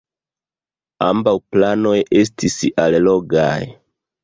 Ambaŭ 1.07 1.33
planoj 1.51 1.93
estis 2.23 2.59
allogaj. 2.87 3.57